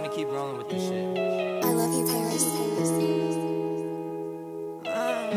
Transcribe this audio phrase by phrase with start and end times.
[0.00, 1.18] gonna keep rolling with this shit.
[1.64, 2.44] I love you, Paris.
[4.86, 5.28] Ah,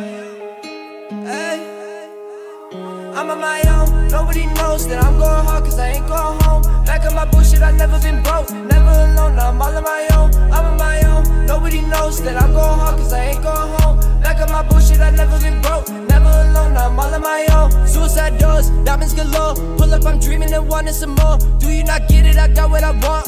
[3.20, 6.62] I'm on my own, nobody knows that I'm going hard cause I ain't going home.
[6.86, 10.08] Back on my bullshit, I've never been broke, never alone, now I'm all on my
[10.14, 10.32] own.
[10.54, 14.00] I'm on my own, nobody knows that I'm going hard cause I ain't going home.
[14.22, 17.48] Back on my bullshit, I've never been broke, never alone, now I'm all on my
[17.52, 17.88] own.
[17.88, 21.38] Suicide doors, diamonds galore, pull up, I'm dreaming and wanting some more.
[21.60, 22.38] Do you not get it?
[22.38, 22.71] I got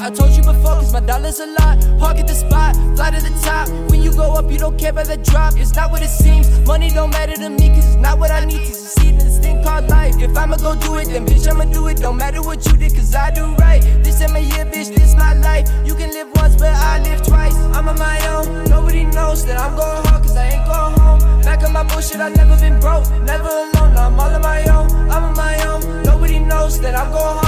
[0.03, 1.79] I told you before, cause my dollar's a lot.
[1.97, 3.69] Park at the spot, fly to the top.
[3.89, 5.53] When you go up, you don't care about the drop.
[5.55, 6.45] It's not what it seems.
[6.67, 9.39] Money don't matter to me, cause it's not what I need to succeed in this
[9.39, 10.19] thing called life.
[10.19, 11.99] If I'ma go do it, then bitch, I'ma do it.
[11.99, 13.81] Don't matter what you did, cause I do right.
[14.03, 15.71] This ain't my year, bitch, this my life.
[15.85, 17.55] You can live once, but I live twice.
[17.55, 18.65] I'm on my own.
[18.65, 21.41] Nobody knows that I'm going hard, cause I ain't going home.
[21.43, 23.95] Back on my bullshit, I've never been broke, never alone.
[23.95, 24.91] I'm all on my own.
[25.09, 26.03] I'm on my own.
[26.03, 27.42] Nobody knows that I'm going hard,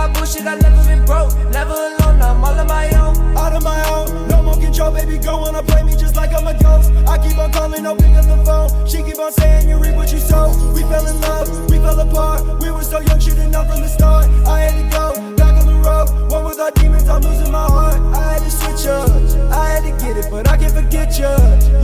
[0.00, 2.22] my bullshit, I never been broke, never alone.
[2.22, 3.14] I'm all on my own.
[3.36, 6.46] Out of my own, no more control, baby girl wanna play me just like I'm
[6.46, 6.90] a ghost.
[7.06, 8.68] I keep on calling, no pick up the phone.
[8.88, 10.48] She keep on saying you reap what you sow.
[10.72, 12.40] We fell in love, we fell apart.
[12.62, 14.24] We were so young, she didn't know from the start.
[14.46, 15.04] I had to go
[15.36, 16.08] back on the road.
[16.32, 18.00] One with our demons, I'm losing my heart.
[18.16, 19.10] I had to switch up,
[19.52, 21.34] I had to get it, but I can't forget you.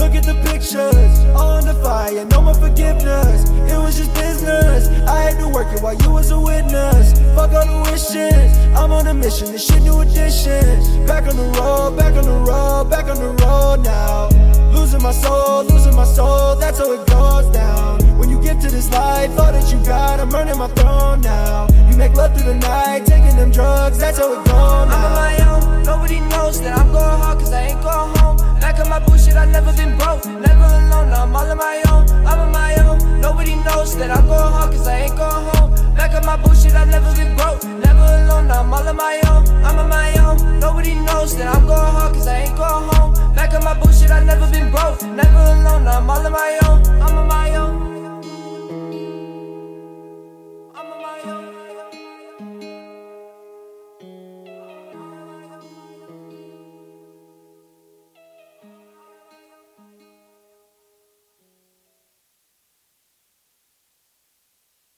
[0.00, 3.44] Look at the pictures, on the fire, no more forgiveness.
[3.70, 4.88] It was just business.
[5.06, 6.75] I had to work it while you was a witness.
[7.96, 9.52] I'm on a mission.
[9.52, 11.06] This shit new edition.
[11.06, 14.28] Back on the road, back on the road, back on the road now.
[14.70, 18.18] Losing my soul, losing my soul, that's how it goes down.
[18.18, 21.68] When you get to this life, all that you got, I'm earning my throne now.
[21.88, 23.65] You make love through the night, taking them drugs,